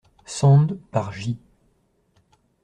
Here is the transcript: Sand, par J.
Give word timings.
Sand, 0.25 0.79
par 0.89 1.11
J. 1.13 1.37